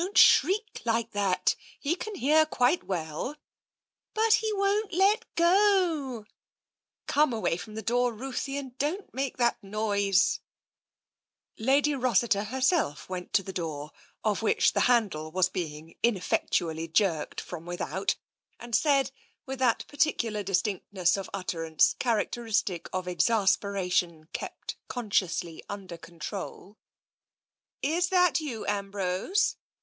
[0.03, 3.35] Don't shriek like that, he can hear quite well.""
[4.15, 6.25] But he won't let go
[7.05, 10.21] ""Come away from the door, Ruthie, and don't make that noise."•
[11.57, 13.91] TENSION 3 Lady Rossiter herself went to the door
[14.23, 18.15] of which the handle was being ineffectually jerked from with out,
[18.59, 19.11] and said
[19.45, 26.75] with that peculiar distinctness of utter ance characteristic of exasperation kept consciously under control:"
[27.83, 29.57] Is that you, Ambrose